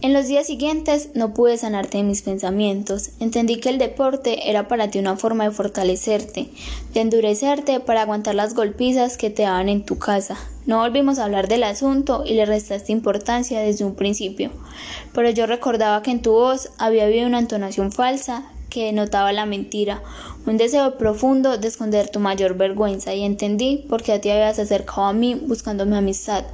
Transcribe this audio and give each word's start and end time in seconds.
En 0.00 0.12
los 0.12 0.28
días 0.28 0.46
siguientes 0.46 1.08
no 1.14 1.34
pude 1.34 1.58
sanarte 1.58 1.98
de 1.98 2.04
mis 2.04 2.22
pensamientos. 2.22 3.10
Entendí 3.18 3.56
que 3.56 3.68
el 3.68 3.78
deporte 3.78 4.48
era 4.48 4.68
para 4.68 4.88
ti 4.88 5.00
una 5.00 5.16
forma 5.16 5.42
de 5.42 5.50
fortalecerte, 5.50 6.50
de 6.94 7.00
endurecerte 7.00 7.80
para 7.80 8.02
aguantar 8.02 8.36
las 8.36 8.54
golpizas 8.54 9.16
que 9.16 9.30
te 9.30 9.42
daban 9.42 9.68
en 9.68 9.84
tu 9.84 9.98
casa. 9.98 10.36
No 10.66 10.78
volvimos 10.78 11.18
a 11.18 11.24
hablar 11.24 11.48
del 11.48 11.64
asunto 11.64 12.22
y 12.24 12.34
le 12.34 12.46
restaste 12.46 12.92
importancia 12.92 13.58
desde 13.58 13.84
un 13.84 13.96
principio. 13.96 14.52
Pero 15.12 15.30
yo 15.30 15.46
recordaba 15.46 16.00
que 16.02 16.12
en 16.12 16.22
tu 16.22 16.30
voz 16.30 16.70
había 16.78 17.06
habido 17.06 17.26
una 17.26 17.40
entonación 17.40 17.90
falsa 17.90 18.44
que 18.70 18.84
denotaba 18.84 19.32
la 19.32 19.46
mentira, 19.46 20.00
un 20.46 20.58
deseo 20.58 20.96
profundo 20.96 21.58
de 21.58 21.66
esconder 21.66 22.08
tu 22.08 22.20
mayor 22.20 22.56
vergüenza 22.56 23.14
y 23.14 23.24
entendí 23.24 23.84
por 23.88 24.04
qué 24.04 24.20
te 24.20 24.30
habías 24.30 24.60
acercado 24.60 25.08
a 25.08 25.12
mí 25.12 25.34
buscando 25.34 25.86
mi 25.86 25.96
amistad 25.96 26.44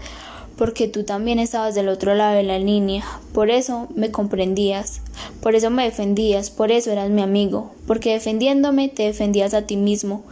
porque 0.56 0.88
tú 0.88 1.04
también 1.04 1.38
estabas 1.38 1.74
del 1.74 1.88
otro 1.88 2.14
lado 2.14 2.36
de 2.36 2.42
la 2.42 2.58
línea, 2.58 3.04
por 3.32 3.50
eso 3.50 3.88
me 3.94 4.10
comprendías, 4.10 5.00
por 5.40 5.54
eso 5.54 5.70
me 5.70 5.84
defendías, 5.84 6.50
por 6.50 6.70
eso 6.70 6.92
eras 6.92 7.10
mi 7.10 7.22
amigo, 7.22 7.72
porque 7.86 8.12
defendiéndome 8.12 8.88
te 8.88 9.04
defendías 9.04 9.54
a 9.54 9.62
ti 9.62 9.76
mismo. 9.76 10.24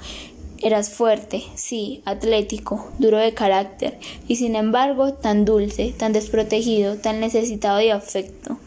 Eras 0.59 0.91
fuerte, 0.91 1.43
sí, 1.57 2.03
atlético, 2.05 2.93
duro 2.99 3.19
de 3.19 3.35
carácter, 3.35 3.99
y 4.29 4.37
sin 4.37 4.55
embargo 4.55 5.13
tan 5.13 5.45
dulce, 5.45 5.93
tan 5.97 6.13
desprotegido, 6.13 6.97
tan 6.99 7.19
necesitado 7.19 7.79
de 7.79 7.91
afecto. 7.91 8.59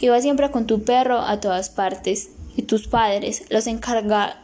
Iba 0.00 0.22
siempre 0.22 0.50
con 0.50 0.66
tu 0.66 0.84
perro 0.84 1.20
a 1.20 1.40
todas 1.40 1.68
partes, 1.68 2.30
y 2.56 2.62
tus 2.62 2.86
padres, 2.86 3.44
los, 3.50 3.66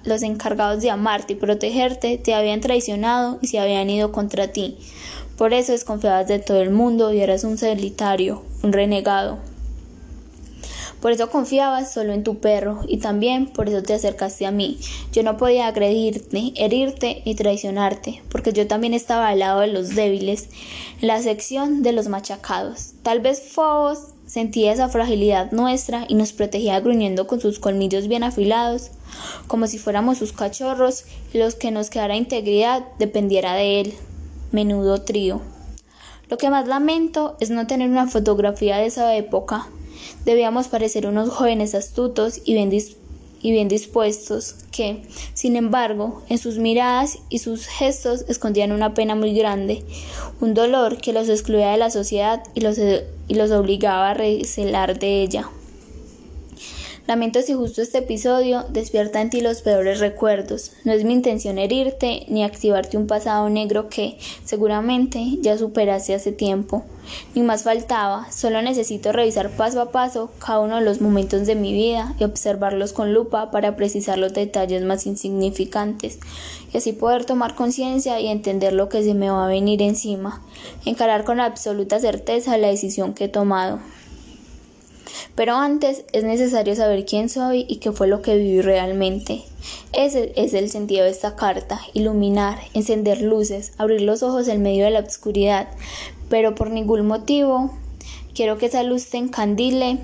los 0.05 0.23
encargados 0.23 0.83
de 0.83 0.91
amarte 0.91 1.35
y 1.35 1.37
protegerte, 1.37 2.19
te 2.19 2.35
habían 2.35 2.61
traicionado 2.61 3.39
y 3.41 3.47
se 3.47 3.59
habían 3.61 3.89
ido 3.89 4.13
contra 4.13 4.49
ti. 4.49 4.79
Por 5.41 5.55
eso 5.55 5.73
desconfiabas 5.73 6.29
de 6.29 6.39
todo 6.39 6.61
el 6.61 6.69
mundo 6.69 7.15
y 7.15 7.21
eras 7.23 7.45
un 7.45 7.57
solitario, 7.57 8.43
un 8.63 8.75
renegado. 8.75 9.39
Por 11.01 11.13
eso 11.13 11.31
confiabas 11.31 11.95
solo 11.95 12.13
en 12.13 12.25
tu 12.25 12.41
perro 12.41 12.81
y 12.87 12.99
también 12.99 13.47
por 13.47 13.67
eso 13.67 13.83
te 13.83 13.95
acercaste 13.95 14.45
a 14.45 14.51
mí. 14.51 14.79
Yo 15.15 15.23
no 15.23 15.39
podía 15.39 15.67
agredirte, 15.67 16.53
herirte 16.57 17.23
ni 17.25 17.35
traicionarte, 17.35 18.23
porque 18.29 18.53
yo 18.53 18.67
también 18.67 18.93
estaba 18.93 19.29
al 19.29 19.39
lado 19.39 19.61
de 19.61 19.69
los 19.69 19.95
débiles, 19.95 20.51
en 21.01 21.09
la 21.09 21.23
sección 21.23 21.83
de 21.83 21.93
los 21.93 22.09
machacados. 22.09 22.93
Tal 23.03 23.21
vez 23.21 23.41
Fobos 23.41 24.09
sentía 24.27 24.75
esa 24.75 24.91
fragilidad 24.91 25.53
nuestra 25.53 26.05
y 26.07 26.17
nos 26.17 26.35
protegía 26.35 26.81
gruñendo 26.81 27.27
con 27.27 27.41
sus 27.41 27.59
colmillos 27.59 28.09
bien 28.09 28.25
afilados, 28.25 28.91
como 29.47 29.67
si 29.69 29.79
fuéramos 29.79 30.19
sus 30.19 30.35
cachorros 30.35 31.05
y 31.33 31.39
los 31.39 31.55
que 31.55 31.71
nos 31.71 31.89
quedara 31.89 32.15
integridad 32.15 32.85
dependiera 32.99 33.55
de 33.55 33.81
él 33.81 33.95
menudo 34.53 35.03
trío. 35.03 35.41
Lo 36.29 36.39
que 36.39 36.51
más 36.51 36.69
lamento 36.69 37.37
es 37.41 37.51
no 37.51 37.67
tener 37.67 37.91
una 37.91 38.07
fotografía 38.07 38.77
de 38.77 38.87
esa 38.87 39.17
época. 39.17 39.67
Debíamos 40.25 40.69
parecer 40.69 41.07
unos 41.07 41.31
jóvenes 41.31 41.75
astutos 41.75 42.41
y 42.45 42.55
bien, 42.55 42.71
y 43.43 43.51
bien 43.51 43.69
dispuestos, 43.69 44.55
que, 44.71 45.03
sin 45.35 45.57
embargo, 45.57 46.23
en 46.29 46.39
sus 46.39 46.59
miradas 46.59 47.19
y 47.29 47.39
sus 47.39 47.67
gestos 47.67 48.25
escondían 48.29 48.73
una 48.73 48.95
pena 48.95 49.15
muy 49.15 49.35
grande, 49.35 49.85
un 50.41 50.55
dolor 50.55 50.99
que 50.99 51.13
los 51.13 51.29
excluía 51.29 51.73
de 51.73 51.79
la 51.79 51.91
sociedad 51.91 52.43
y 52.55 52.61
los, 52.61 52.79
y 52.79 53.35
los 53.35 53.51
obligaba 53.51 54.11
a 54.11 54.15
recelar 54.15 54.99
de 54.99 55.23
ella. 55.23 55.51
Lamento 57.07 57.43
si 57.43 57.55
justo 57.55 57.83
este 57.83 57.99
episodio 57.99 58.65
despierta 58.69 59.21
en 59.21 59.31
ti 59.31 59.41
los 59.41 59.63
peores 59.63 60.01
recuerdos. 60.01 60.73
No 60.85 60.93
es 60.93 61.03
mi 61.05 61.15
intención 61.15 61.59
herirte 61.59 62.25
ni 62.29 62.45
activarte 62.45 62.97
un 62.97 63.07
pasado 63.07 63.49
negro 63.49 63.89
que, 63.89 64.19
seguramente, 64.45 65.39
ya 65.41 65.57
superaste 65.59 66.15
hace 66.15 66.31
tiempo. 66.31 66.85
Ni 67.35 67.43
más 67.43 67.65
faltaba, 67.65 68.31
solo 68.31 68.63
necesito 68.63 69.13
revisar 69.13 69.51
paso 69.51 69.81
a 69.81 69.91
paso 69.91 70.31
cada 70.39 70.61
uno 70.61 70.77
de 70.77 70.85
los 70.85 71.01
momentos 71.01 71.47
de 71.47 71.57
mi 71.57 71.73
vida 71.73 72.15
y 72.21 72.25
observarlos 72.25 72.93
con 72.93 73.13
lupa 73.13 73.51
para 73.51 73.75
precisar 73.75 74.19
los 74.19 74.35
detalles 74.35 74.85
más 74.85 75.07
insignificantes 75.07 76.21
y 76.73 76.77
así 76.77 76.93
poder 76.93 77.25
tomar 77.25 77.55
conciencia 77.55 78.21
y 78.21 78.29
entender 78.29 78.73
lo 78.73 78.89
que 78.89 79.03
se 79.03 79.15
me 79.15 79.31
va 79.31 79.47
a 79.47 79.49
venir 79.49 79.83
encima, 79.83 80.43
encarar 80.85 81.25
con 81.25 81.41
absoluta 81.41 81.99
certeza 81.99 82.59
la 82.59 82.69
decisión 82.69 83.15
que 83.15 83.25
he 83.25 83.29
tomado. 83.29 83.81
Pero 85.35 85.55
antes 85.55 86.05
es 86.13 86.25
necesario 86.25 86.75
saber 86.75 87.05
quién 87.05 87.29
soy 87.29 87.65
y 87.69 87.77
qué 87.77 87.93
fue 87.93 88.09
lo 88.09 88.23
que 88.23 88.37
viví 88.37 88.61
realmente. 88.61 89.43
Ese 89.93 90.33
es 90.37 90.55
el 90.55 90.71
sentido 90.71 91.05
de 91.05 91.11
esta 91.11 91.37
carta, 91.37 91.81
iluminar, 91.95 92.59
encender 92.75 93.23
luces, 93.23 93.73
abrir 93.79 94.03
los 94.03 94.23
ojos 94.23 94.49
en 94.49 94.63
medio 94.63 94.85
de 94.85 94.91
la 94.91 95.01
oscuridad, 95.01 95.69
pero 96.29 96.55
por 96.55 96.71
ningún 96.71 97.07
motivo 97.07 97.71
quiero 98.35 98.59
que 98.59 98.67
esa 98.67 98.83
luz 98.83 99.11
te 99.11 99.19
encandile 99.19 99.99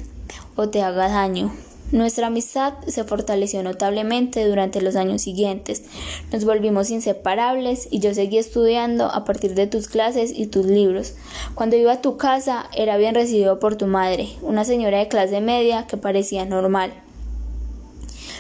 o 0.57 0.69
te 0.69 0.83
haga 0.83 1.09
daño. 1.09 1.53
Nuestra 1.93 2.27
amistad 2.27 2.75
se 2.89 3.05
fortaleció 3.05 3.63
notablemente 3.63 4.45
durante 4.45 4.81
los 4.81 4.97
años 4.97 5.23
siguientes. 5.23 5.85
Nos 6.33 6.45
volvimos 6.45 6.91
inseparables 6.91 7.87
y 7.93 8.01
yo 8.01 8.13
seguí 8.13 8.39
estudiando 8.39 9.07
a 9.07 9.25
partir 9.25 9.55
de 9.55 9.69
tus 9.69 9.87
clases 9.87 10.33
y 10.35 10.49
tus 10.49 10.67
libros. 10.67 11.15
Cuando 11.55 11.77
iba 11.77 11.93
a 11.93 12.03
tu 12.03 12.17
casa 12.17 12.69
era 12.75 12.97
bien 12.97 13.15
recibido 13.15 13.61
por 13.61 13.77
tu 13.77 13.87
madre, 13.87 14.31
una 14.43 14.65
señora 14.65 14.99
de 14.99 15.07
clase 15.07 15.41
media 15.41 15.87
que 15.87 15.97
parecía 15.97 16.45
normal 16.45 16.93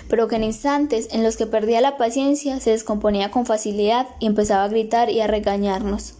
pero 0.08 0.28
que 0.28 0.36
en 0.36 0.44
instantes 0.44 1.08
en 1.12 1.24
los 1.24 1.36
que 1.36 1.46
perdía 1.46 1.80
la 1.80 1.96
paciencia 1.96 2.60
se 2.60 2.70
descomponía 2.70 3.32
con 3.32 3.44
facilidad 3.44 4.06
y 4.20 4.26
empezaba 4.26 4.62
a 4.64 4.68
gritar 4.68 5.10
y 5.10 5.20
a 5.20 5.26
regañarnos. 5.26 6.14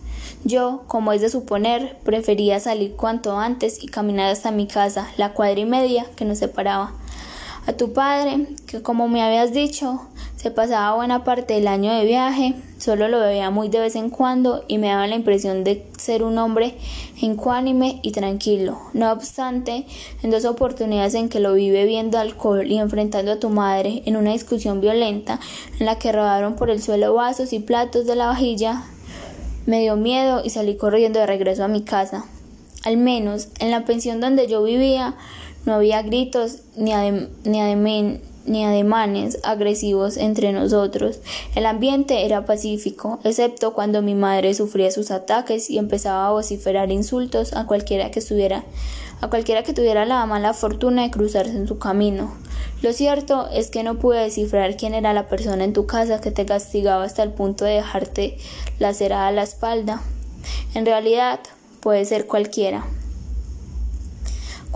Yo, 0.45 0.83
como 0.89 1.13
es 1.13 1.21
de 1.21 1.29
suponer, 1.29 1.97
prefería 2.03 2.59
salir 2.59 2.97
cuanto 2.97 3.39
antes 3.39 3.83
y 3.83 3.87
caminar 3.87 4.31
hasta 4.31 4.51
mi 4.51 4.67
casa, 4.67 5.09
la 5.17 5.35
cuadra 5.35 5.61
y 5.61 5.67
media 5.67 6.07
que 6.17 6.25
nos 6.25 6.39
separaba 6.39 6.95
a 7.67 7.73
tu 7.73 7.93
padre, 7.93 8.47
que 8.67 8.81
como 8.81 9.09
me 9.09 9.23
habías 9.23 9.53
dicho, 9.53 10.01
se 10.37 10.51
pasaba 10.51 10.95
buena 10.95 11.25
parte 11.25 11.55
del 11.55 11.67
año 11.67 11.93
de 11.93 12.05
viaje, 12.05 12.55
solo 12.79 13.09
lo 13.09 13.19
veía 13.19 13.51
muy 13.51 13.69
de 13.69 13.81
vez 13.81 13.97
en 13.97 14.11
cuando 14.11 14.65
y 14.69 14.79
me 14.79 14.89
daba 14.89 15.09
la 15.09 15.17
impresión 15.17 15.65
de 15.65 15.85
ser 15.99 16.23
un 16.23 16.39
hombre 16.39 16.77
encuánime 17.21 17.99
y 18.03 18.13
tranquilo. 18.13 18.79
No 18.93 19.11
obstante, 19.11 19.87
en 20.23 20.31
dos 20.31 20.45
oportunidades 20.45 21.15
en 21.15 21.29
que 21.29 21.41
lo 21.41 21.55
vi 21.55 21.71
bebiendo 21.71 22.19
alcohol 22.19 22.71
y 22.71 22.79
enfrentando 22.79 23.33
a 23.33 23.41
tu 23.41 23.51
madre 23.51 24.03
en 24.07 24.17
una 24.17 24.33
discusión 24.33 24.81
violenta 24.81 25.41
en 25.81 25.87
la 25.87 25.99
que 25.99 26.13
rodaron 26.13 26.55
por 26.55 26.71
el 26.71 26.81
suelo 26.81 27.15
vasos 27.15 27.53
y 27.53 27.59
platos 27.59 28.07
de 28.07 28.15
la 28.15 28.27
vajilla, 28.27 28.85
me 29.67 29.81
dio 29.81 29.97
miedo 29.97 30.43
y 30.45 30.51
salí 30.51 30.77
corriendo 30.77 31.19
de 31.19 31.27
regreso 31.27 31.65
a 31.65 31.69
mi 31.69 31.83
casa. 31.83 32.25
Al 32.85 32.99
menos 32.99 33.49
en 33.59 33.73
la 33.73 33.85
pensión 33.85 34.21
donde 34.21 34.47
yo 34.47 34.63
vivía, 34.63 35.17
no 35.67 35.75
había 35.75 36.01
gritos 36.03 36.61
ni, 36.77 36.93
ni, 37.45 38.65
ademanes 38.65 39.41
agresivos 39.43 40.17
entre 40.17 40.53
nosotros. 40.53 41.19
El 41.55 41.67
ambiente 41.67 42.25
era 42.25 42.47
pacífico, 42.47 43.19
excepto 43.25 43.75
cuando 43.75 44.01
mi 44.01 44.15
madre 44.15 44.55
sufría 44.55 44.93
sus 44.93 45.11
ataques 45.11 45.69
y 45.69 45.79
empezaba 45.79 46.29
a 46.29 46.33
vociferar 46.33 46.91
insultos 46.93 47.53
a 47.53 47.67
cualquiera 47.67 48.11
que 48.11 48.21
estuviera 48.21 48.65
a 49.21 49.29
cualquiera 49.31 49.63
que 49.63 49.73
tuviera 49.73 50.05
la 50.05 50.27
mala 50.27 50.53
fortuna 50.53 51.03
de 51.03 51.11
cruzarse 51.11 51.57
en 51.57 51.67
su 51.67 51.79
camino. 51.79 52.35
Lo 52.83 52.93
cierto 52.93 53.49
es 53.51 53.71
que 53.71 53.83
no 53.83 53.99
pude 53.99 54.21
descifrar 54.21 54.77
quién 54.77 54.95
era 54.95 55.15
la 55.15 55.27
persona 55.27 55.65
en 55.65 55.73
tu 55.73 55.87
casa 55.87 56.21
que 56.21 56.31
te 56.31 56.45
castigaba 56.45 57.05
hasta 57.05 57.23
el 57.23 57.33
punto 57.33 57.65
de 57.65 57.73
dejarte 57.73 58.37
lacerada 58.79 59.31
la 59.33 59.43
espalda. 59.43 60.03
En 60.75 60.85
realidad, 60.85 61.41
puede 61.81 62.05
ser 62.05 62.27
cualquiera. 62.27 62.85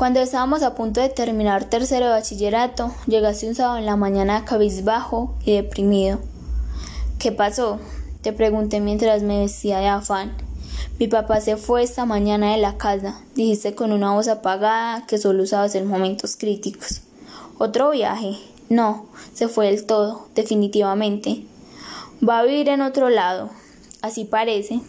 Cuando 0.00 0.21
estábamos 0.21 0.62
a 0.62 0.75
punto 0.75 1.03
de 1.03 1.11
terminar 1.11 1.66
tercero 1.66 2.06
de 2.06 2.12
bachillerato, 2.12 2.91
llegaste 3.06 3.47
un 3.47 3.55
sábado 3.55 3.77
en 3.77 3.84
la 3.84 3.97
mañana 3.97 4.47
cabizbajo 4.47 5.34
y 5.44 5.53
deprimido. 5.53 6.21
¿Qué 7.19 7.33
pasó? 7.33 7.78
te 8.22 8.33
pregunté 8.33 8.81
mientras 8.81 9.22
me 9.22 9.41
vestía 9.41 9.78
de 9.78 9.89
afán. 9.89 10.33
Mi 10.99 11.06
papá 11.06 11.43
se 11.43 11.59
fue 11.59 11.83
esta 11.83 12.06
mañana 12.06 12.53
de 12.53 12.56
la 12.56 12.78
casa, 12.78 13.21
dijiste 13.34 13.75
con 13.75 13.93
una 13.93 14.15
voz 14.15 14.28
apagada 14.28 15.06
que 15.06 15.19
solo 15.19 15.42
usabas 15.42 15.74
en 15.74 15.86
momentos 15.86 16.34
críticos. 16.34 17.03
¿Otro 17.59 17.91
viaje? 17.91 18.39
No, 18.71 19.04
se 19.34 19.48
fue 19.48 19.66
del 19.66 19.84
todo, 19.84 20.28
definitivamente. 20.34 21.45
Va 22.27 22.39
a 22.39 22.45
vivir 22.45 22.71
en 22.71 22.80
otro 22.80 23.10
lado. 23.10 23.51
Así 24.01 24.24
parece. 24.24 24.80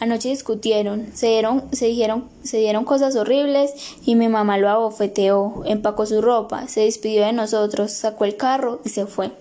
Anoche 0.00 0.28
discutieron, 0.28 1.08
se 1.14 1.28
dieron, 1.28 1.64
se 1.72 1.86
dijeron, 1.86 2.28
se 2.42 2.58
dieron 2.58 2.84
cosas 2.84 3.16
horribles 3.16 3.72
y 4.04 4.14
mi 4.14 4.28
mamá 4.28 4.58
lo 4.58 4.68
abofeteó, 4.68 5.62
empacó 5.64 6.06
su 6.06 6.20
ropa, 6.20 6.68
se 6.68 6.80
despidió 6.80 7.24
de 7.24 7.32
nosotros, 7.32 7.92
sacó 7.92 8.24
el 8.24 8.36
carro 8.36 8.80
y 8.84 8.88
se 8.88 9.06
fue. 9.06 9.32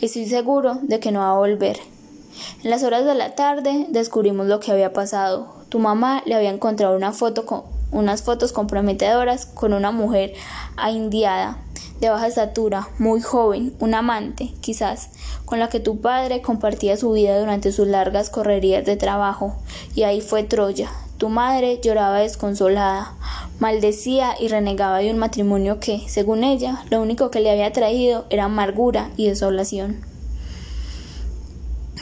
Estoy 0.00 0.26
seguro 0.26 0.78
de 0.82 1.00
que 1.00 1.12
no 1.12 1.20
va 1.20 1.30
a 1.30 1.38
volver. 1.38 1.78
En 2.62 2.70
las 2.70 2.82
horas 2.82 3.04
de 3.04 3.14
la 3.14 3.34
tarde 3.34 3.86
descubrimos 3.88 4.46
lo 4.46 4.60
que 4.60 4.72
había 4.72 4.92
pasado. 4.92 5.54
Tu 5.68 5.78
mamá 5.78 6.22
le 6.26 6.34
había 6.34 6.50
encontrado 6.50 6.96
unas 6.96 8.22
fotos 8.22 8.52
comprometedoras 8.52 9.46
con 9.46 9.72
una 9.72 9.90
mujer 9.90 10.34
indiada 10.90 11.58
de 12.00 12.10
baja 12.10 12.26
estatura, 12.26 12.88
muy 12.98 13.20
joven, 13.20 13.74
un 13.80 13.94
amante, 13.94 14.52
quizás, 14.60 15.10
con 15.44 15.58
la 15.58 15.68
que 15.68 15.80
tu 15.80 16.00
padre 16.00 16.42
compartía 16.42 16.96
su 16.96 17.12
vida 17.12 17.38
durante 17.38 17.72
sus 17.72 17.88
largas 17.88 18.30
correrías 18.30 18.84
de 18.84 18.96
trabajo. 18.96 19.56
Y 19.94 20.02
ahí 20.02 20.20
fue 20.20 20.42
Troya. 20.42 20.90
Tu 21.18 21.30
madre 21.30 21.80
lloraba 21.82 22.18
desconsolada, 22.18 23.14
maldecía 23.58 24.34
y 24.38 24.48
renegaba 24.48 24.98
de 24.98 25.10
un 25.10 25.16
matrimonio 25.16 25.80
que, 25.80 26.02
según 26.08 26.44
ella, 26.44 26.84
lo 26.90 27.00
único 27.00 27.30
que 27.30 27.40
le 27.40 27.50
había 27.50 27.72
traído 27.72 28.26
era 28.28 28.44
amargura 28.44 29.10
y 29.16 29.28
desolación. 29.28 30.04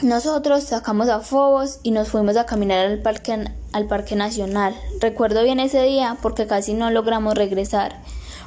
Nosotros 0.03 0.65
sacamos 0.65 1.07
a 1.07 1.21
Fobos 1.21 1.79
y 1.81 1.91
nos 1.91 2.09
fuimos 2.09 2.35
a 2.35 2.45
caminar 2.45 2.85
al 2.85 2.99
parque, 2.99 3.45
al 3.71 3.87
parque 3.87 4.17
Nacional. 4.17 4.75
Recuerdo 4.99 5.41
bien 5.43 5.61
ese 5.61 5.83
día 5.83 6.17
porque 6.21 6.47
casi 6.47 6.73
no 6.73 6.91
logramos 6.91 7.35
regresar. 7.35 8.01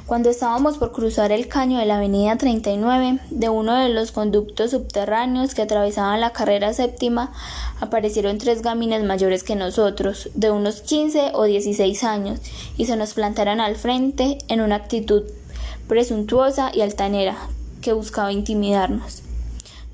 Cuando 0.09 0.31
estábamos 0.31 0.79
por 0.79 0.91
cruzar 0.91 1.31
el 1.31 1.47
caño 1.47 1.77
de 1.77 1.85
la 1.85 1.97
avenida 1.97 2.35
39 2.35 3.19
de 3.29 3.49
uno 3.49 3.75
de 3.75 3.89
los 3.89 4.11
conductos 4.11 4.71
subterráneos 4.71 5.53
que 5.53 5.61
atravesaban 5.61 6.19
la 6.19 6.33
carrera 6.33 6.73
séptima, 6.73 7.31
aparecieron 7.79 8.39
tres 8.39 8.63
gamines 8.63 9.03
mayores 9.03 9.43
que 9.43 9.55
nosotros, 9.55 10.31
de 10.33 10.49
unos 10.49 10.81
15 10.81 11.33
o 11.35 11.43
16 11.43 12.03
años, 12.03 12.39
y 12.75 12.87
se 12.87 12.95
nos 12.95 13.13
plantaron 13.13 13.61
al 13.61 13.75
frente 13.75 14.39
en 14.47 14.61
una 14.61 14.77
actitud 14.77 15.25
presuntuosa 15.87 16.71
y 16.73 16.81
altanera 16.81 17.37
que 17.83 17.93
buscaba 17.93 18.31
intimidarnos. 18.31 19.21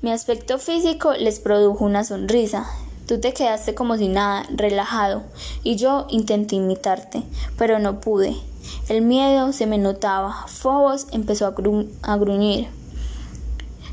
Mi 0.00 0.12
aspecto 0.12 0.58
físico 0.58 1.12
les 1.12 1.40
produjo 1.40 1.84
una 1.84 2.04
sonrisa. 2.04 2.66
Tú 3.06 3.20
te 3.20 3.32
quedaste 3.32 3.74
como 3.74 3.96
si 3.96 4.08
nada, 4.08 4.44
relajado, 4.50 5.22
y 5.62 5.76
yo 5.76 6.06
intenté 6.10 6.56
imitarte, 6.56 7.22
pero 7.56 7.78
no 7.78 8.00
pude. 8.00 8.34
El 8.88 9.02
miedo 9.02 9.52
se 9.52 9.66
me 9.66 9.78
notaba. 9.78 10.46
Fobos 10.48 11.06
empezó 11.12 11.46
a, 11.46 12.16
gruñir. 12.16 12.66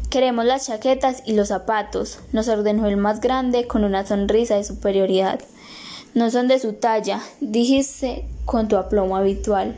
Queremos 0.10 0.46
las 0.46 0.66
chaquetas 0.66 1.22
y 1.26 1.34
los 1.34 1.50
zapatos, 1.50 2.20
nos 2.32 2.48
ordenó 2.48 2.88
el 2.88 2.98
más 2.98 3.22
grande 3.22 3.68
con 3.68 3.84
una 3.84 4.06
sonrisa 4.06 4.56
de 4.56 4.64
superioridad. 4.64 5.40
No 6.16 6.32
son 6.32 6.48
de 6.48 6.60
su 6.60 6.74
talla, 6.74 7.22
dijiste 7.40 8.28
con 8.46 8.68
tu 8.68 8.78
aplomo 8.78 9.18
habitual. 9.18 9.76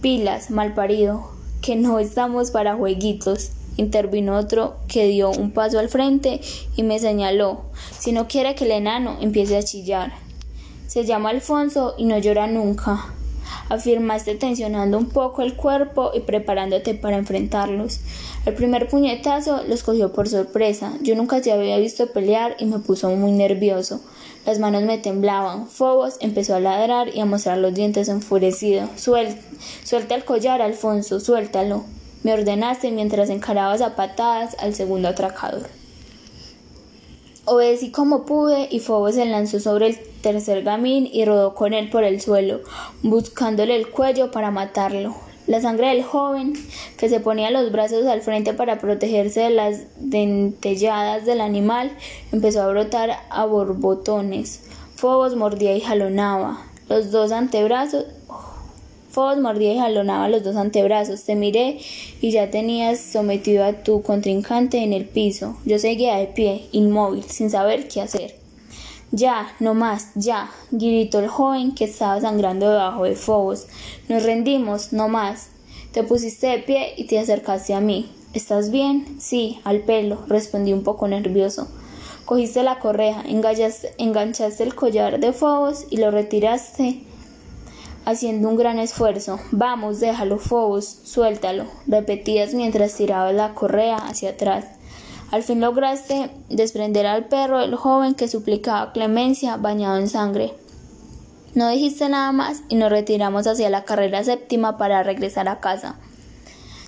Pilas, 0.00 0.50
malparido, 0.50 1.30
que 1.62 1.76
no 1.76 1.98
estamos 1.98 2.50
para 2.50 2.76
jueguitos. 2.76 3.50
Intervino 3.76 4.36
otro 4.36 4.76
que 4.88 5.06
dio 5.06 5.30
un 5.30 5.50
paso 5.50 5.78
al 5.78 5.88
frente 5.88 6.40
y 6.76 6.82
me 6.82 6.98
señaló, 6.98 7.62
si 7.98 8.12
no 8.12 8.28
quiere 8.28 8.54
que 8.54 8.64
el 8.64 8.72
enano 8.72 9.18
empiece 9.20 9.56
a 9.56 9.62
chillar. 9.62 10.12
Se 10.86 11.04
llama 11.04 11.30
Alfonso 11.30 11.94
y 11.98 12.04
no 12.04 12.18
llora 12.18 12.46
nunca 12.46 13.12
afirmaste 13.68 14.34
tensionando 14.36 14.98
un 14.98 15.06
poco 15.06 15.42
el 15.42 15.54
cuerpo 15.54 16.10
y 16.14 16.20
preparándote 16.20 16.94
para 16.94 17.16
enfrentarlos. 17.16 18.00
El 18.44 18.54
primer 18.54 18.88
puñetazo 18.88 19.64
los 19.64 19.82
cogió 19.82 20.12
por 20.12 20.28
sorpresa. 20.28 20.92
Yo 21.02 21.16
nunca 21.16 21.40
te 21.40 21.52
había 21.52 21.78
visto 21.78 22.06
pelear 22.08 22.56
y 22.58 22.66
me 22.66 22.78
puso 22.78 23.10
muy 23.10 23.32
nervioso. 23.32 24.00
Las 24.44 24.60
manos 24.60 24.84
me 24.84 24.98
temblaban. 24.98 25.68
Fobos 25.68 26.16
empezó 26.20 26.54
a 26.54 26.60
ladrar 26.60 27.14
y 27.14 27.20
a 27.20 27.24
mostrar 27.24 27.58
los 27.58 27.74
dientes 27.74 28.08
enfurecido. 28.08 28.88
suelta 28.96 30.14
el 30.14 30.24
collar, 30.24 30.62
Alfonso, 30.62 31.18
suéltalo. 31.18 31.84
Me 32.22 32.32
ordenaste 32.32 32.90
mientras 32.90 33.30
encarabas 33.30 33.80
a 33.80 33.96
patadas 33.96 34.56
al 34.58 34.74
segundo 34.74 35.08
atracador. 35.08 35.68
Obedecí 37.48 37.92
como 37.92 38.26
pude 38.26 38.66
y 38.72 38.80
Fobos 38.80 39.14
se 39.14 39.24
lanzó 39.24 39.60
sobre 39.60 39.86
el 39.86 39.98
tercer 40.20 40.64
gamín 40.64 41.08
y 41.10 41.24
rodó 41.24 41.54
con 41.54 41.74
él 41.74 41.90
por 41.90 42.02
el 42.02 42.20
suelo, 42.20 42.60
buscándole 43.02 43.76
el 43.76 43.88
cuello 43.88 44.32
para 44.32 44.50
matarlo. 44.50 45.14
La 45.46 45.60
sangre 45.60 45.90
del 45.90 46.02
joven, 46.02 46.54
que 46.98 47.08
se 47.08 47.20
ponía 47.20 47.52
los 47.52 47.70
brazos 47.70 48.04
al 48.06 48.20
frente 48.20 48.52
para 48.52 48.80
protegerse 48.80 49.42
de 49.42 49.50
las 49.50 49.82
dentelladas 49.96 51.24
del 51.24 51.40
animal, 51.40 51.92
empezó 52.32 52.62
a 52.62 52.68
brotar 52.68 53.10
a 53.30 53.46
borbotones. 53.46 54.62
Fobos 54.96 55.36
mordía 55.36 55.76
y 55.76 55.80
jalonaba. 55.80 56.66
Los 56.88 57.12
dos 57.12 57.30
antebrazos 57.30 58.06
Fobos 59.16 59.38
mordía 59.38 59.72
y 59.72 59.78
jalonaba 59.78 60.28
los 60.28 60.44
dos 60.44 60.56
antebrazos. 60.56 61.24
Te 61.24 61.36
miré 61.36 61.78
y 62.20 62.32
ya 62.32 62.50
tenías 62.50 63.00
sometido 63.00 63.64
a 63.64 63.72
tu 63.72 64.02
contrincante 64.02 64.82
en 64.82 64.92
el 64.92 65.06
piso. 65.06 65.56
Yo 65.64 65.78
seguía 65.78 66.16
de 66.16 66.26
pie, 66.26 66.66
inmóvil, 66.72 67.24
sin 67.24 67.48
saber 67.48 67.88
qué 67.88 68.02
hacer. 68.02 68.34
Ya, 69.12 69.54
no 69.58 69.72
más, 69.72 70.10
ya, 70.16 70.50
gritó 70.70 71.20
el 71.20 71.28
joven 71.28 71.74
que 71.74 71.84
estaba 71.84 72.20
sangrando 72.20 72.68
debajo 72.68 73.04
de 73.04 73.16
Fobos. 73.16 73.68
Nos 74.10 74.22
rendimos, 74.22 74.92
no 74.92 75.08
más. 75.08 75.48
Te 75.92 76.02
pusiste 76.02 76.48
de 76.48 76.58
pie 76.58 76.92
y 76.98 77.04
te 77.04 77.18
acercaste 77.18 77.72
a 77.72 77.80
mí. 77.80 78.10
¿Estás 78.34 78.70
bien? 78.70 79.16
Sí, 79.18 79.60
al 79.64 79.80
pelo, 79.80 80.26
respondí 80.26 80.74
un 80.74 80.82
poco 80.82 81.08
nervioso. 81.08 81.68
Cogiste 82.26 82.62
la 82.62 82.80
correa, 82.80 83.24
enganchaste 83.26 84.62
el 84.62 84.74
collar 84.74 85.20
de 85.20 85.32
Fobos 85.32 85.86
y 85.88 85.96
lo 85.96 86.10
retiraste 86.10 87.00
haciendo 88.06 88.48
un 88.48 88.56
gran 88.56 88.78
esfuerzo. 88.78 89.38
Vamos, 89.50 90.00
déjalo, 90.00 90.38
Fobos, 90.38 90.86
suéltalo, 91.04 91.64
repetías 91.86 92.54
mientras 92.54 92.94
tirabas 92.94 93.34
la 93.34 93.52
correa 93.52 93.96
hacia 93.96 94.30
atrás. 94.30 94.64
Al 95.32 95.42
fin 95.42 95.60
lograste 95.60 96.30
desprender 96.48 97.04
al 97.04 97.26
perro 97.26 97.60
el 97.60 97.74
joven 97.74 98.14
que 98.14 98.28
suplicaba 98.28 98.92
clemencia 98.92 99.56
bañado 99.56 99.98
en 99.98 100.08
sangre. 100.08 100.54
No 101.54 101.68
dijiste 101.68 102.08
nada 102.08 102.30
más 102.30 102.62
y 102.68 102.76
nos 102.76 102.90
retiramos 102.90 103.46
hacia 103.46 103.70
la 103.70 103.84
carrera 103.84 104.22
séptima 104.22 104.78
para 104.78 105.02
regresar 105.02 105.48
a 105.48 105.58
casa. 105.58 105.96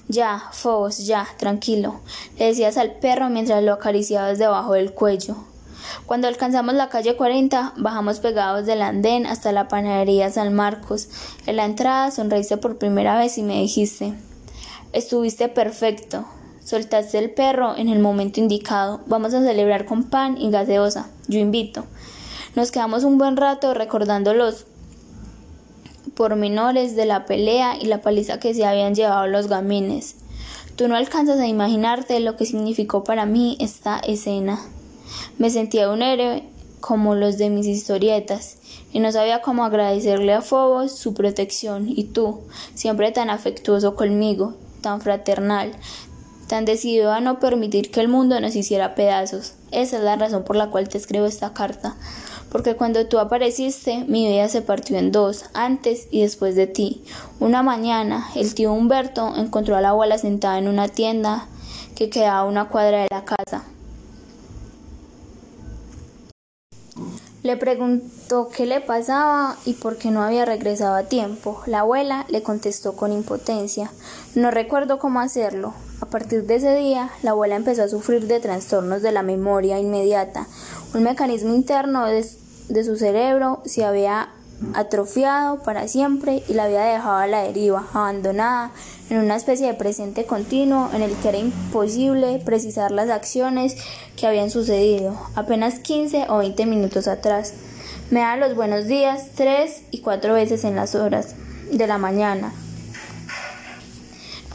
Ya, 0.06 0.44
Fobos, 0.53 1.05
ya, 1.05 1.26
tranquilo, 1.37 2.00
le 2.38 2.47
decías 2.47 2.79
al 2.79 2.93
perro 2.93 3.29
mientras 3.29 3.62
lo 3.64 3.73
acariciabas 3.73 4.38
debajo 4.38 4.75
del 4.75 4.93
cuello. 4.93 5.37
Cuando 6.06 6.29
alcanzamos 6.29 6.75
la 6.75 6.88
calle 6.88 7.17
40, 7.17 7.75
bajamos 7.76 8.20
pegados 8.20 8.67
del 8.67 8.82
andén 8.82 9.26
hasta 9.26 9.52
la 9.52 9.69
panadería 9.69 10.31
San 10.31 10.55
Marcos. 10.55 11.08
En 11.46 11.56
la 11.56 11.64
entrada 11.64 12.11
sonreíste 12.11 12.56
por 12.56 12.79
primera 12.79 13.19
vez 13.19 13.38
y 13.38 13.43
me 13.43 13.61
dijiste, 13.61 14.14
estuviste 14.93 15.49
perfecto. 15.49 16.25
Soltaste 16.64 17.19
el 17.19 17.31
perro 17.31 17.76
en 17.76 17.88
el 17.88 17.99
momento 17.99 18.40
indicado. 18.40 19.00
Vamos 19.06 19.32
a 19.32 19.43
celebrar 19.43 19.87
con 19.87 20.05
pan 20.05 20.37
y 20.37 20.50
gaseosa. 20.50 21.08
Yo 21.26 21.38
invito. 21.38 21.85
Nos 22.56 22.70
quedamos 22.70 23.05
un 23.05 23.17
buen 23.17 23.37
rato 23.37 23.73
recordando 23.73 24.35
los 24.35 24.67
pormenores 26.14 26.96
de 26.96 27.06
la 27.06 27.25
pelea 27.25 27.76
y 27.81 27.87
la 27.87 28.02
paliza 28.02 28.38
que 28.40 28.52
se 28.52 28.67
habían 28.67 28.94
llevado 28.94 29.26
los 29.29 29.46
gamines. 29.46 30.17
Tú 30.76 30.88
no 30.88 30.96
alcanzas 30.96 31.38
a 31.38 31.46
imaginarte 31.46 32.20
lo 32.20 32.37
que 32.37 32.46
significó 32.46 33.02
para 33.02 33.25
mí 33.25 33.56
esta 33.61 33.99
escena. 34.00 34.61
Me 35.38 35.50
sentía 35.50 35.90
un 35.90 36.02
héroe 36.02 36.44
como 36.81 37.14
los 37.14 37.38
de 37.38 37.50
mis 37.50 37.66
historietas, 37.66 38.56
y 38.93 39.00
no 39.00 39.10
sabía 39.12 39.43
cómo 39.43 39.64
agradecerle 39.64 40.32
a 40.32 40.43
Fobos 40.43 40.93
su 40.96 41.14
protección, 41.14 41.88
y 41.88 42.05
tú, 42.05 42.40
siempre 42.75 43.12
tan 43.12 43.31
afectuoso 43.31 43.97
conmigo, 43.97 44.54
tan 44.80 45.00
fraternal, 45.00 45.73
tan 46.47 46.64
decidido 46.64 47.12
a 47.12 47.21
no 47.21 47.38
permitir 47.40 47.90
que 47.90 48.00
el 48.00 48.09
mundo 48.09 48.40
nos 48.40 48.56
hiciera 48.56 48.94
pedazos. 48.94 49.54
Esa 49.71 49.99
es 49.99 50.02
la 50.02 50.16
razón 50.16 50.44
por 50.44 50.56
la 50.56 50.71
cual 50.71 50.88
te 50.88 50.99
escribo 50.99 51.26
esta 51.26 51.52
carta, 51.52 51.97
porque 52.50 52.76
cuando 52.76 53.06
tú 53.06 53.18
apareciste 53.18 54.04
mi 54.09 54.26
vida 54.26 54.49
se 54.49 54.62
partió 54.62 54.97
en 54.97 55.12
dos, 55.12 55.44
antes 55.52 56.09
y 56.11 56.23
después 56.23 56.56
de 56.56 56.66
ti. 56.66 57.02
Una 57.40 57.62
mañana 57.62 58.28
el 58.35 58.54
tío 58.54 58.73
Humberto 58.73 59.37
encontró 59.37 59.76
a 59.76 59.83
la 59.83 59.90
abuela 59.90 60.16
sentada 60.16 60.59
en 60.59 60.68
una 60.68 60.88
tienda 60.88 61.49
que 61.94 62.09
quedaba 62.09 62.38
a 62.38 62.44
una 62.44 62.68
cuadra 62.68 63.02
de 63.02 63.09
la 63.11 63.25
casa. 63.25 63.64
Le 67.49 67.57
preguntó 67.57 68.50
qué 68.55 68.67
le 68.67 68.83
pasaba 68.83 69.57
y 69.64 69.73
por 69.73 69.97
qué 69.97 70.11
no 70.11 70.23
había 70.23 70.45
regresado 70.45 70.97
a 70.97 71.05
tiempo. 71.05 71.62
La 71.64 71.78
abuela 71.78 72.26
le 72.28 72.43
contestó 72.43 72.95
con 72.95 73.11
impotencia. 73.11 73.90
No 74.35 74.50
recuerdo 74.50 74.99
cómo 74.99 75.21
hacerlo. 75.21 75.73
A 76.02 76.07
partir 76.11 76.45
de 76.45 76.57
ese 76.57 76.75
día, 76.75 77.09
la 77.23 77.31
abuela 77.31 77.57
empezó 77.57 77.85
a 77.85 77.88
sufrir 77.88 78.26
de 78.26 78.40
trastornos 78.40 79.00
de 79.00 79.12
la 79.12 79.23
memoria 79.23 79.78
inmediata. 79.78 80.47
Un 80.93 81.05
mecanismo 81.05 81.55
interno 81.55 82.05
de, 82.05 82.23
su 82.85 82.97
cerebro 82.99 83.62
se 83.64 83.83
había 83.83 84.28
atrofiado 84.75 85.62
para 85.62 85.88
siempre 85.88 86.43
y 86.49 86.55
la 86.55 86.65
había 86.65 86.83
dejado 86.83 87.17
a 87.17 87.27
la 87.27 87.43
deriva, 87.43 87.87
abandonada 87.93 88.73
en 89.11 89.19
una 89.19 89.37
especie 89.37 89.67
de 89.67 89.75
presente 89.75 90.25
continuo 90.25 90.91
en 90.93 91.03
el 91.03 91.15
que 91.17 91.29
era 91.29 91.38
imposible 91.38 92.41
precisar 92.45 92.91
las 92.91 93.11
acciones 93.11 93.77
que 94.17 94.27
habían 94.27 94.50
sucedido 94.50 95.17
apenas 95.35 95.79
15 95.79 96.27
o 96.29 96.38
20 96.38 96.67
minutos 96.67 97.09
atrás. 97.09 97.55
Me 98.11 98.21
da 98.21 98.37
los 98.37 98.55
buenos 98.55 98.87
días 98.87 99.29
tres 99.35 99.83
y 99.91 100.00
cuatro 100.00 100.35
veces 100.35 100.65
en 100.65 100.77
las 100.77 100.95
horas 100.95 101.35
de 101.71 101.87
la 101.87 101.99
mañana. 101.99 102.53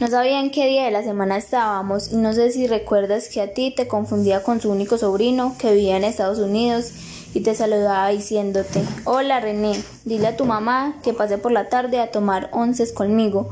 No 0.00 0.08
sabía 0.08 0.40
en 0.40 0.50
qué 0.50 0.66
día 0.66 0.84
de 0.84 0.90
la 0.90 1.04
semana 1.04 1.36
estábamos 1.36 2.12
y 2.12 2.16
no 2.16 2.32
sé 2.32 2.50
si 2.50 2.66
recuerdas 2.66 3.28
que 3.28 3.40
a 3.40 3.54
ti 3.54 3.72
te 3.74 3.86
confundía 3.86 4.42
con 4.42 4.60
su 4.60 4.70
único 4.70 4.98
sobrino 4.98 5.54
que 5.56 5.72
vivía 5.72 5.96
en 5.96 6.02
Estados 6.02 6.40
Unidos 6.40 6.90
y 7.34 7.40
te 7.40 7.54
saludaba 7.54 8.08
diciéndote 8.08 8.82
Hola 9.04 9.40
René, 9.40 9.82
dile 10.04 10.28
a 10.28 10.36
tu 10.36 10.46
mamá 10.46 10.94
que 11.02 11.12
pase 11.12 11.36
por 11.36 11.52
la 11.52 11.68
tarde 11.68 12.00
a 12.00 12.10
tomar 12.10 12.48
onces 12.52 12.92
conmigo, 12.92 13.50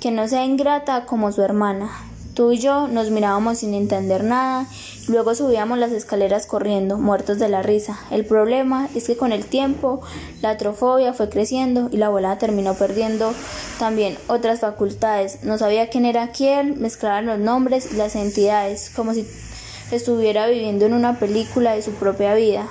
que 0.00 0.12
no 0.12 0.26
sea 0.28 0.44
ingrata 0.44 1.04
como 1.04 1.32
su 1.32 1.42
hermana. 1.42 1.90
Tú 2.34 2.52
y 2.52 2.58
yo 2.58 2.86
nos 2.86 3.10
mirábamos 3.10 3.58
sin 3.58 3.72
entender 3.72 4.22
nada, 4.22 4.66
luego 5.08 5.34
subíamos 5.34 5.78
las 5.78 5.90
escaleras 5.90 6.46
corriendo, 6.46 6.98
muertos 6.98 7.38
de 7.38 7.48
la 7.48 7.62
risa. 7.62 7.98
El 8.10 8.26
problema 8.26 8.90
es 8.94 9.06
que 9.06 9.16
con 9.16 9.32
el 9.32 9.46
tiempo 9.46 10.02
la 10.42 10.50
atrofobia 10.50 11.14
fue 11.14 11.30
creciendo 11.30 11.88
y 11.90 11.96
la 11.96 12.06
abuela 12.06 12.36
terminó 12.36 12.74
perdiendo 12.74 13.32
también 13.78 14.18
otras 14.28 14.60
facultades. 14.60 15.44
No 15.44 15.56
sabía 15.56 15.88
quién 15.88 16.04
era 16.04 16.28
quién, 16.28 16.78
mezclaban 16.78 17.24
los 17.24 17.38
nombres 17.38 17.92
y 17.92 17.96
las 17.96 18.14
entidades, 18.14 18.92
como 18.94 19.14
si 19.14 19.26
estuviera 19.90 20.46
viviendo 20.46 20.84
en 20.84 20.92
una 20.92 21.18
película 21.18 21.72
de 21.72 21.80
su 21.80 21.92
propia 21.92 22.34
vida. 22.34 22.68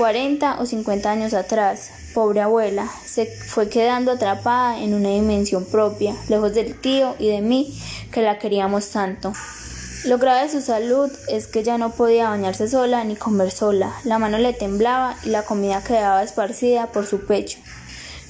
40 0.00 0.60
o 0.60 0.64
50 0.64 1.10
años 1.10 1.34
atrás, 1.34 1.90
pobre 2.14 2.40
abuela, 2.40 2.88
se 3.04 3.26
fue 3.26 3.68
quedando 3.68 4.12
atrapada 4.12 4.80
en 4.80 4.94
una 4.94 5.10
dimensión 5.10 5.66
propia, 5.66 6.16
lejos 6.30 6.54
del 6.54 6.74
tío 6.80 7.16
y 7.18 7.28
de 7.28 7.42
mí, 7.42 7.78
que 8.10 8.22
la 8.22 8.38
queríamos 8.38 8.88
tanto. 8.88 9.34
Lo 10.06 10.16
grave 10.16 10.44
de 10.44 10.48
su 10.48 10.62
salud 10.62 11.12
es 11.28 11.48
que 11.48 11.62
ya 11.62 11.76
no 11.76 11.90
podía 11.90 12.30
bañarse 12.30 12.66
sola 12.66 13.04
ni 13.04 13.14
comer 13.14 13.50
sola, 13.50 13.92
la 14.04 14.18
mano 14.18 14.38
le 14.38 14.54
temblaba 14.54 15.16
y 15.22 15.28
la 15.28 15.42
comida 15.42 15.84
quedaba 15.84 16.22
esparcida 16.22 16.86
por 16.86 17.04
su 17.04 17.26
pecho. 17.26 17.58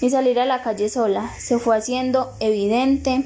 Ni 0.03 0.11
salir 0.11 0.41
a 0.41 0.47
la 0.47 0.65
calle 0.65 0.89
sola, 0.89 1.31
se 1.39 1.61
fue 1.61 1.77
haciendo 1.77 2.35
evidente 2.41 3.23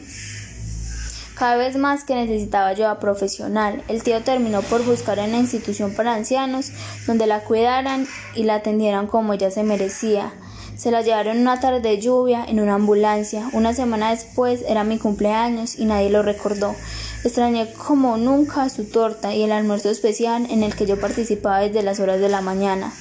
cada 1.35 1.57
vez 1.57 1.77
más 1.77 2.05
que 2.05 2.15
necesitaba 2.15 2.69
ayuda 2.69 3.01
profesional. 3.01 3.83
El 3.89 4.03
tío 4.03 4.23
terminó 4.23 4.63
por 4.63 4.85
buscar 4.85 5.19
una 5.19 5.39
institución 5.39 5.93
para 5.95 6.15
ancianos 6.15 6.71
donde 7.07 7.27
la 7.27 7.41
cuidaran 7.41 8.07
y 8.35 8.45
la 8.45 8.57
atendieran 8.57 9.07
como 9.07 9.33
ella 9.33 9.51
se 9.51 9.65
merecía. 9.65 10.33
Se 10.77 10.91
la 10.91 11.03
llevaron 11.03 11.39
una 11.39 11.61
tarde 11.61 11.81
de 11.81 12.01
lluvia 12.01 12.45
en 12.45 12.61
una 12.61 12.75
ambulancia. 12.75 13.49
Una 13.53 13.75
semana 13.75 14.11
después 14.11 14.63
era 14.67 14.85
mi 14.85 14.99
cumpleaños 14.99 15.79
y 15.79 15.85
nadie 15.85 16.11
lo 16.11 16.23
recordó. 16.23 16.75
Extrañé 17.23 17.73
como 17.73 18.17
nunca 18.17 18.69
su 18.69 18.85
torta 18.85 19.35
y 19.35 19.43
el 19.43 19.53
almuerzo 19.53 19.91
especial 19.91 20.47
en 20.51 20.63
el 20.63 20.75
que 20.75 20.87
yo 20.87 21.01
participaba 21.01 21.61
desde 21.61 21.83
las 21.83 22.01
horas 22.01 22.21
de 22.21 22.29
la 22.29 22.41
mañana. 22.41 22.93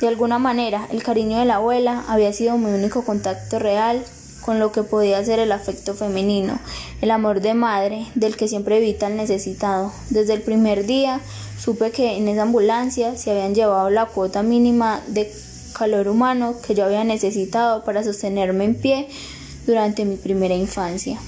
De 0.00 0.08
alguna 0.08 0.38
manera, 0.38 0.86
el 0.90 1.02
cariño 1.02 1.38
de 1.38 1.44
la 1.44 1.56
abuela 1.56 2.04
había 2.08 2.32
sido 2.32 2.56
mi 2.56 2.70
único 2.70 3.04
contacto 3.04 3.58
real 3.58 4.04
con 4.40 4.58
lo 4.58 4.72
que 4.72 4.82
podía 4.82 5.24
ser 5.24 5.38
el 5.38 5.52
afecto 5.52 5.94
femenino, 5.94 6.58
el 7.00 7.10
amor 7.10 7.40
de 7.40 7.54
madre, 7.54 8.06
del 8.14 8.36
que 8.36 8.48
siempre 8.48 8.78
evita 8.78 9.08
el 9.08 9.16
necesitado. 9.16 9.92
Desde 10.10 10.34
el 10.34 10.42
primer 10.42 10.86
día 10.86 11.20
supe 11.58 11.90
que 11.90 12.16
en 12.16 12.28
esa 12.28 12.42
ambulancia 12.42 13.16
se 13.16 13.30
habían 13.30 13.54
llevado 13.54 13.90
la 13.90 14.06
cuota 14.06 14.42
mínima 14.42 15.02
de 15.08 15.30
calor 15.72 16.08
humano 16.08 16.56
que 16.66 16.74
yo 16.74 16.84
había 16.84 17.04
necesitado 17.04 17.84
para 17.84 18.02
sostenerme 18.02 18.64
en 18.64 18.74
pie 18.74 19.08
durante 19.66 20.04
mi 20.04 20.16
primera 20.16 20.54
infancia. 20.54 21.18